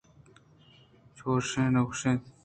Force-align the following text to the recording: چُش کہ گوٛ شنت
چُش 1.17 1.45
کہ 1.53 1.63
گوٛ 1.73 1.93
شنت 1.99 2.23